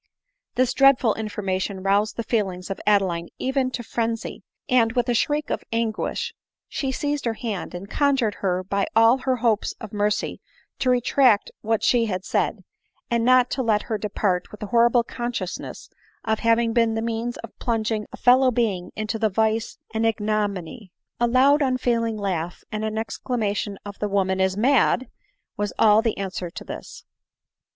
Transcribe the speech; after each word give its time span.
This 0.55 0.73
dreadful 0.73 1.13
information 1.13 1.83
roused 1.83 2.15
the 2.17 2.23
feelings 2.23 2.71
of 2.71 2.81
Ade 2.87 3.03
line 3.03 3.29
even 3.37 3.69
to 3.69 3.83
frenzy; 3.83 4.41
and 4.67 4.93
with 4.93 5.07
a 5.09 5.13
shriek 5.13 5.51
of 5.51 5.63
anguish 5.71 6.33
she 6.67 6.91
seized 6.91 7.25
her 7.25 7.35
hand, 7.35 7.75
and 7.75 7.87
conjured 7.87 8.33
her 8.41 8.63
by 8.63 8.87
all 8.95 9.19
her 9.19 9.35
hopes 9.35 9.75
of 9.79 9.93
mercy 9.93 10.41
to 10.79 10.89
retract 10.89 11.51
what 11.61 11.83
she 11.83 12.07
had 12.07 12.25
said, 12.25 12.63
and 13.11 13.23
not 13.23 13.51
to 13.51 13.61
lef 13.61 13.83
her 13.83 13.99
depart 13.99 14.49
with 14.49 14.61
the 14.61 14.65
horrible 14.73 15.03
consciousness 15.03 15.87
of 16.23 16.39
having 16.39 16.73
been 16.73 16.95
the 16.95 17.01
means 17.03 17.37
of 17.37 17.55
plunging 17.59 18.07
a 18.11 18.17
fellow 18.17 18.49
being 18.49 18.89
into 18.95 19.19
vice 19.29 19.77
and 19.93 20.03
ig 20.03 20.17
nominy. 20.19 20.89
A 21.19 21.27
loud 21.27 21.61
unfeeling 21.61 22.17
laugh, 22.17 22.63
and 22.71 22.83
an 22.83 22.97
exclamation 22.97 23.77
of" 23.85 23.99
the 23.99 24.09
woman 24.09 24.39
is 24.39 24.57
mad," 24.57 25.09
was 25.57 25.71
all 25.77 26.01
the 26.01 26.17
answer 26.17 26.49
to 26.49 26.63
this. 26.63 27.03